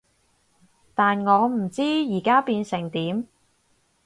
[0.95, 3.27] 但我唔知而家變成點